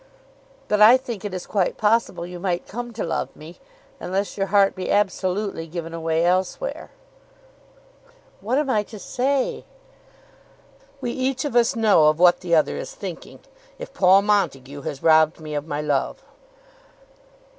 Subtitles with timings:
[0.67, 3.59] But I think it is quite possible you might come to love me,
[3.99, 6.89] unless your heart be absolutely given away elsewhere."
[8.39, 9.63] "What am I to say?"
[11.01, 13.41] "We each of us know of what the other is thinking.
[13.77, 16.23] If Paul Montague has robbed me of my love